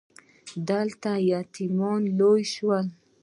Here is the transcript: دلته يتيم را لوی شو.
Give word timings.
دلته 0.69 1.11
يتيم 1.31 1.73
را 1.85 1.93
لوی 2.19 2.43
شو. 2.53 2.67